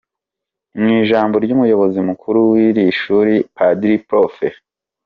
Mu 0.79 0.87
ijambo 1.01 1.35
ry’Umuyobozi 1.43 1.99
Mukuru 2.09 2.37
w’iri 2.51 2.85
shuri, 2.99 3.33
Padiri 3.55 3.97
Prof. 4.07 4.35